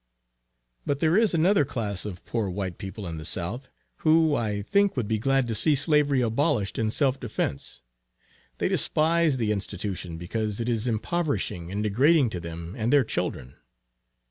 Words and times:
But 0.83 0.99
there 0.99 1.15
is 1.15 1.35
another 1.35 1.63
class 1.63 2.05
of 2.05 2.25
poor 2.25 2.49
white 2.49 2.79
people 2.79 3.05
in 3.05 3.19
the 3.19 3.23
South, 3.23 3.69
who, 3.97 4.33
I 4.35 4.63
think 4.63 4.97
would 4.97 5.07
be 5.07 5.19
glad 5.19 5.47
to 5.47 5.53
see 5.53 5.75
slavery 5.75 6.21
abolished 6.21 6.79
in 6.79 6.89
self 6.89 7.19
defence; 7.19 7.83
they 8.57 8.67
despise 8.67 9.37
the 9.37 9.51
institution 9.51 10.17
because 10.17 10.59
it 10.59 10.67
is 10.67 10.87
impoverishing 10.87 11.71
and 11.71 11.83
degrading 11.83 12.31
to 12.31 12.39
them 12.39 12.73
and 12.75 12.91
their 12.91 13.03
children. 13.03 13.57